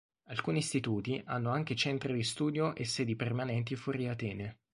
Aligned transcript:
Alcuni 0.29 0.57
istituti 0.57 1.21
hanno 1.27 1.51
anche 1.51 1.75
centri 1.75 2.11
di 2.15 2.23
studio 2.23 2.73
e 2.73 2.85
sedi 2.85 3.15
permanenti 3.15 3.75
fuori 3.75 4.07
Atene. 4.07 4.57